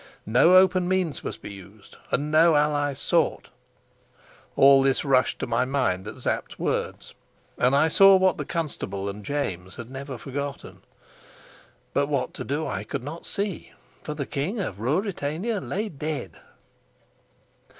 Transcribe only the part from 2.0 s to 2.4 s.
and